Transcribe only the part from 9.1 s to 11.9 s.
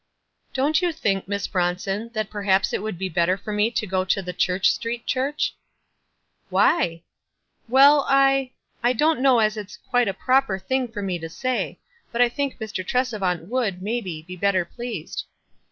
know as it's quite a proper thing for rue to say;